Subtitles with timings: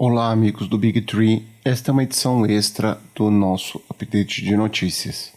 [0.00, 1.44] Olá, amigos do Big Tree.
[1.64, 5.32] Esta é uma edição extra do nosso update de notícias.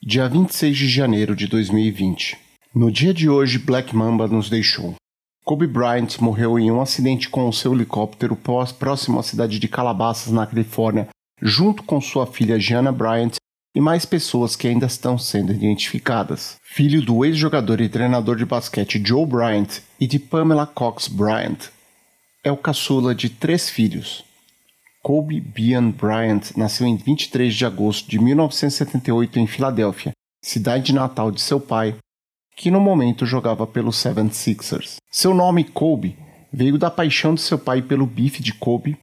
[0.00, 2.38] Dia 26 de janeiro de 2020.
[2.72, 4.94] No dia de hoje, Black Mamba nos deixou.
[5.44, 8.38] Kobe Bryant morreu em um acidente com o seu helicóptero
[8.78, 11.08] próximo à cidade de Calabasas, na Califórnia,
[11.42, 13.32] junto com sua filha Gianna Bryant
[13.74, 16.54] e mais pessoas que ainda estão sendo identificadas.
[16.62, 21.74] Filho do ex-jogador e treinador de basquete Joe Bryant e de Pamela Cox Bryant,
[22.46, 24.24] é o caçula de três filhos.
[25.02, 31.40] Kobe Bian Bryant nasceu em 23 de agosto de 1978 em Filadélfia, cidade natal de
[31.40, 31.96] seu pai,
[32.56, 34.98] que no momento jogava pelo Seven Sixers.
[35.10, 36.16] Seu nome Kobe
[36.52, 38.96] veio da paixão de seu pai pelo bife de Kobe,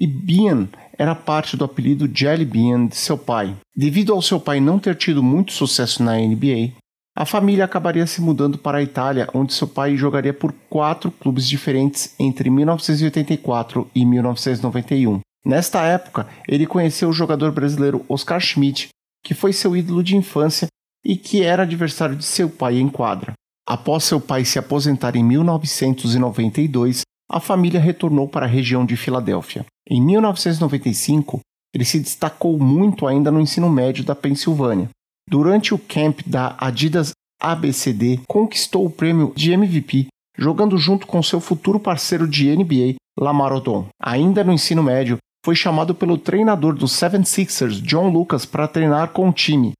[0.00, 0.68] e Bian
[0.98, 3.54] era parte do apelido Jelly Bean de seu pai.
[3.76, 6.72] Devido ao seu pai não ter tido muito sucesso na NBA,
[7.14, 11.46] a família acabaria se mudando para a Itália, onde seu pai jogaria por quatro clubes
[11.46, 15.20] diferentes entre 1984 e 1991.
[15.44, 18.88] Nesta época, ele conheceu o jogador brasileiro Oscar Schmidt,
[19.22, 20.68] que foi seu ídolo de infância
[21.04, 23.34] e que era adversário de seu pai em quadra.
[23.66, 29.66] Após seu pai se aposentar em 1992, a família retornou para a região de Filadélfia.
[29.88, 31.40] Em 1995,
[31.74, 34.88] ele se destacou muito ainda no ensino médio da Pensilvânia,
[35.28, 40.06] Durante o camp da Adidas ABCD, conquistou o prêmio de MVP,
[40.36, 43.88] jogando junto com seu futuro parceiro de NBA, Lamar Odom.
[44.00, 49.08] Ainda no ensino médio, foi chamado pelo treinador dos Seven Sixers, John Lucas, para treinar
[49.08, 49.72] com o time.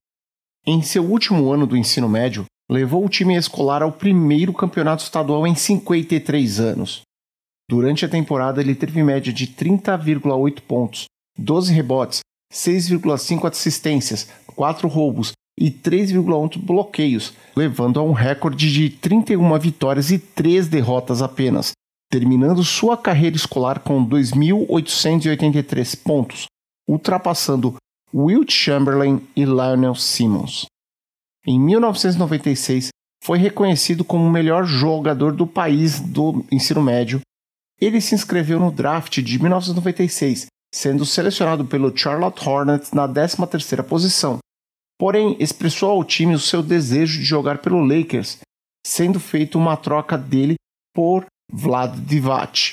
[0.67, 5.47] Em seu último ano do ensino médio, levou o time escolar ao primeiro campeonato estadual
[5.47, 7.03] em 53 anos.
[7.69, 11.05] Durante a temporada, ele teve média de 30,8 pontos,
[11.39, 12.20] 12 rebotes,
[12.53, 20.19] 6,5 assistências, 4 roubos e 3,1 bloqueios, levando a um recorde de 31 vitórias e
[20.19, 21.73] 3 derrotas apenas,
[22.11, 26.47] terminando sua carreira escolar com 2.883 pontos,
[26.89, 27.77] ultrapassando
[28.14, 30.67] Wilt Chamberlain e Lionel Simmons.
[31.46, 32.89] Em 1996,
[33.23, 37.20] foi reconhecido como o melhor jogador do país do ensino médio.
[37.80, 44.39] Ele se inscreveu no draft de 1996, sendo selecionado pelo Charlotte Hornets na 13ª posição,
[44.99, 48.39] porém expressou ao time o seu desejo de jogar pelo Lakers,
[48.87, 50.55] sendo feita uma troca dele
[50.95, 52.71] por Vlad Divac.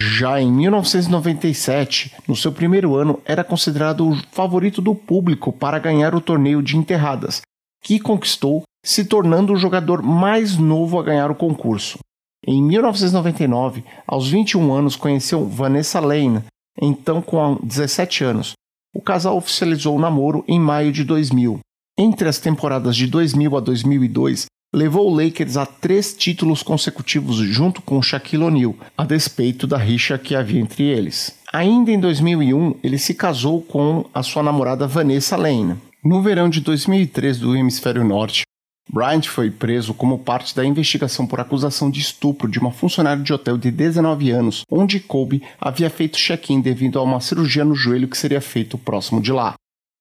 [0.00, 6.14] Já em 1997, no seu primeiro ano, era considerado o favorito do público para ganhar
[6.14, 7.40] o torneio de enterradas,
[7.82, 11.98] que conquistou, se tornando o jogador mais novo a ganhar o concurso.
[12.44, 16.42] Em 1999, aos 21 anos, conheceu Vanessa Lane,
[16.80, 18.52] então com 17 anos,
[18.94, 21.60] o casal oficializou o namoro em maio de 2000.
[21.98, 27.82] Entre as temporadas de 2000 a 2002, levou o Lakers a três títulos consecutivos junto
[27.82, 31.36] com Shaquille O'Neal, a despeito da rixa que havia entre eles.
[31.52, 35.76] Ainda em 2001, ele se casou com a sua namorada Vanessa Lane.
[36.02, 38.42] No verão de 2003 do Hemisfério Norte,
[38.90, 43.32] Bryant foi preso como parte da investigação por acusação de estupro de uma funcionária de
[43.32, 48.08] hotel de 19 anos, onde Kobe havia feito check-in devido a uma cirurgia no joelho
[48.08, 49.54] que seria feito próximo de lá.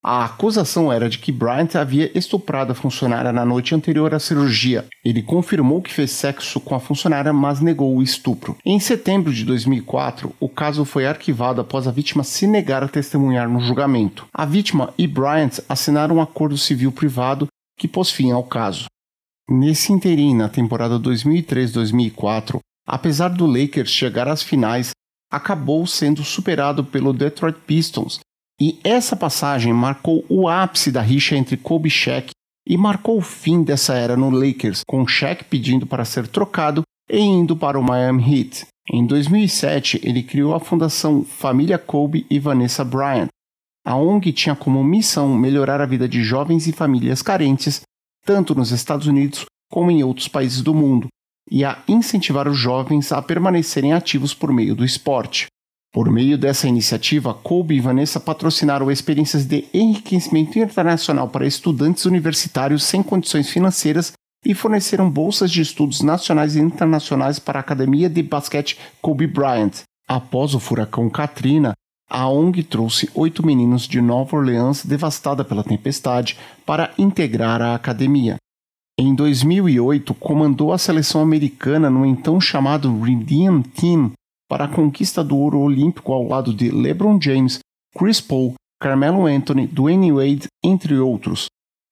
[0.03, 4.85] A acusação era de que Bryant havia estuprado a funcionária na noite anterior à cirurgia.
[5.05, 8.57] Ele confirmou que fez sexo com a funcionária, mas negou o estupro.
[8.65, 13.47] Em setembro de 2004, o caso foi arquivado após a vítima se negar a testemunhar
[13.47, 14.25] no julgamento.
[14.33, 17.47] A vítima e Bryant assinaram um acordo civil privado
[17.81, 18.85] que pôs fim ao caso.
[19.49, 24.91] Nesse interim, na temporada 2003-2004, apesar do Lakers chegar às finais,
[25.31, 28.19] acabou sendo superado pelo Detroit Pistons,
[28.61, 32.29] e essa passagem marcou o ápice da rixa entre Kobe e Shaq
[32.67, 37.19] e marcou o fim dessa era no Lakers, com Shaq pedindo para ser trocado e
[37.19, 38.67] indo para o Miami Heat.
[38.93, 43.29] Em 2007, ele criou a fundação Família Kobe e Vanessa Bryant,
[43.85, 47.81] a ONG tinha como missão melhorar a vida de jovens e famílias carentes,
[48.25, 51.07] tanto nos Estados Unidos como em outros países do mundo,
[51.49, 55.47] e a incentivar os jovens a permanecerem ativos por meio do esporte.
[55.93, 62.83] Por meio dessa iniciativa, Kobe e Vanessa patrocinaram experiências de enriquecimento internacional para estudantes universitários
[62.83, 64.13] sem condições financeiras
[64.45, 69.81] e forneceram bolsas de estudos nacionais e internacionais para a Academia de Basquete Kobe Bryant.
[70.07, 71.73] Após o furacão Katrina,
[72.11, 78.35] a ONG trouxe oito meninos de Nova Orleans devastada pela tempestade para integrar a academia.
[78.99, 84.11] Em 2008, comandou a seleção americana no então chamado Redeem Team
[84.49, 87.59] para a conquista do ouro olímpico ao lado de LeBron James,
[87.97, 91.45] Chris Paul, Carmelo Anthony, Dwayne Wade, entre outros.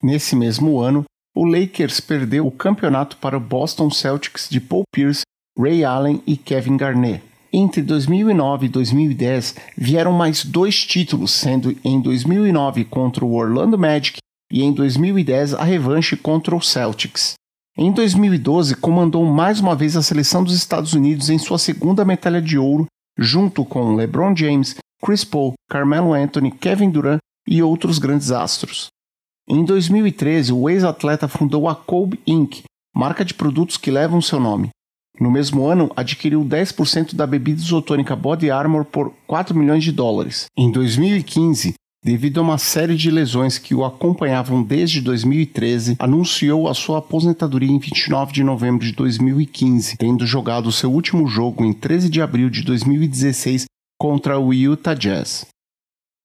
[0.04, 5.22] Nesse mesmo ano, o Lakers perdeu o campeonato para o Boston Celtics de Paul Pierce,
[5.58, 7.29] Ray Allen e Kevin Garnett.
[7.52, 14.18] Entre 2009 e 2010 vieram mais dois títulos, sendo em 2009 contra o Orlando Magic
[14.52, 17.34] e em 2010 a revanche contra o Celtics.
[17.78, 22.42] Em 2012, comandou mais uma vez a seleção dos Estados Unidos em sua segunda medalha
[22.42, 22.86] de ouro,
[23.18, 28.88] junto com LeBron James, Chris Paul, Carmelo Anthony, Kevin Durant e outros grandes astros.
[29.48, 32.64] Em 2013, o ex-atleta fundou a Kobe Inc.,
[32.94, 34.70] marca de produtos que levam seu nome.
[35.20, 40.46] No mesmo ano, adquiriu 10% da bebida isotônica Body Armor por 4 milhões de dólares.
[40.58, 46.74] Em 2015, devido a uma série de lesões que o acompanhavam desde 2013, anunciou a
[46.74, 52.10] sua aposentadoria em 29 de novembro de 2015, tendo jogado seu último jogo em 13
[52.10, 53.66] de abril de 2016
[54.00, 55.46] contra o Utah Jazz.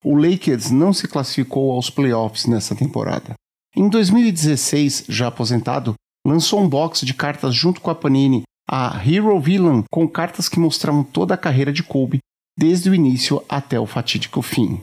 [0.04, 3.34] O Lakers não se classificou aos playoffs nessa temporada.
[3.76, 5.94] Em 2016, já aposentado,
[6.24, 10.58] lançou um box de cartas junto com a Panini a Hero Villain com cartas que
[10.58, 12.18] mostravam toda a carreira de Kobe,
[12.58, 14.80] desde o início até o fatídico fim.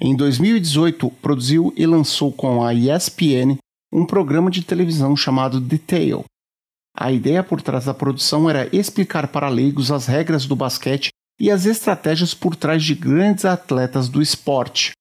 [0.00, 3.56] Em 2018, produziu e lançou com a ESPN
[3.92, 6.24] um programa de televisão chamado Detail.
[6.96, 11.50] A ideia por trás da produção era explicar para leigos as regras do basquete e
[11.50, 14.92] as estratégias por trás de grandes atletas do esporte.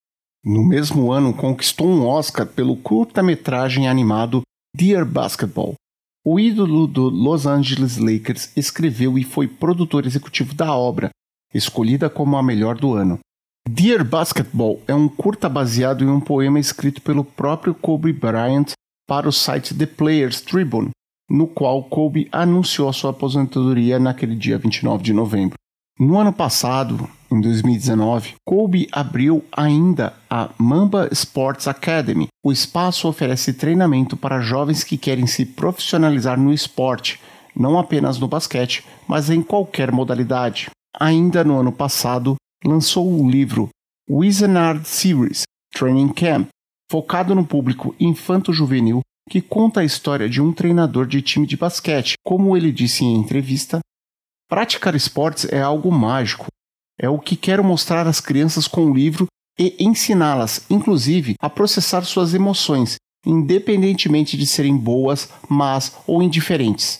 [0.44, 4.42] No mesmo ano, conquistou um Oscar pelo curta-metragem animado
[4.76, 5.76] Dear Basketball,
[6.24, 11.10] o ídolo do Los Angeles Lakers escreveu e foi produtor executivo da obra,
[11.54, 13.20] escolhida como a melhor do ano.
[13.68, 18.72] Dear Basketball é um curta baseado em um poema escrito pelo próprio Kobe Bryant
[19.08, 20.92] para o site The Players Tribune,
[21.30, 25.56] no qual Kobe anunciou sua aposentadoria naquele dia 29 de novembro.
[26.00, 32.28] No ano passado, em 2019, Kobe abriu ainda a Mamba Sports Academy.
[32.44, 37.22] O espaço oferece treinamento para jovens que querem se profissionalizar no esporte,
[37.56, 40.70] não apenas no basquete, mas em qualquer modalidade.
[41.00, 42.36] Ainda no ano passado,
[42.66, 43.70] lançou o livro
[44.10, 45.44] Wizard Series
[45.74, 46.50] Training Camp,
[46.92, 49.00] focado no público infanto-juvenil
[49.30, 52.16] que conta a história de um treinador de time de basquete.
[52.26, 53.80] Como ele disse em entrevista,
[54.50, 56.48] praticar esportes é algo mágico,
[57.02, 59.26] é o que quero mostrar às crianças com o livro
[59.60, 66.98] e ensiná-las, inclusive, a processar suas emoções, independentemente de serem boas, más ou indiferentes.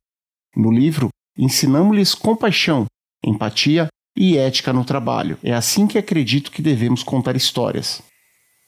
[0.56, 2.88] No livro, ensinamos-lhes compaixão,
[3.24, 3.88] empatia
[4.18, 5.38] e ética no trabalho.
[5.44, 8.02] É assim que acredito que devemos contar histórias.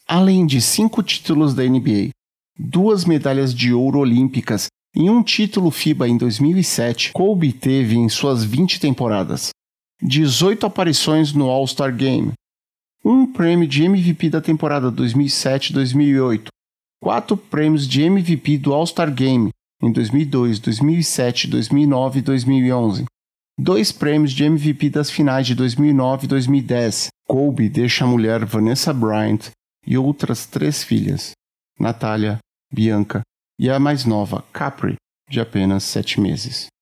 [0.08, 2.10] Além de cinco títulos da NBA,
[2.58, 8.44] duas medalhas de ouro olímpicas e um título FIBA em 2007, Kobe teve em suas
[8.44, 9.52] 20 temporadas
[10.06, 12.34] 18 aparições no All-Star Game,
[13.06, 16.48] um prêmio de MVP da temporada 2007-2008,
[17.02, 19.50] quatro prêmios de MVP do All-Star Game
[19.82, 23.06] em 2002, 2007, 2009 e 2011,
[23.58, 27.08] dois prêmios de MVP das finais de 2009 e 2010.
[27.26, 29.52] Kobe deixa a mulher Vanessa Bryant
[29.88, 31.32] e outras três filhas,
[31.80, 32.40] Natália,
[32.70, 33.22] Bianca
[33.58, 34.96] e a mais nova, Capri,
[35.30, 36.73] de apenas sete meses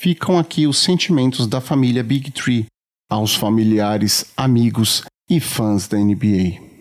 [0.00, 2.66] ficam aqui os sentimentos da família Big Tree
[3.10, 6.73] aos familiares, amigos e fãs da NBA.